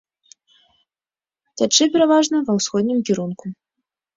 Цячэ 1.61 1.85
пераважна 1.97 2.37
ва 2.49 2.53
ўсходнім 2.59 2.99
кірунку. 3.11 3.45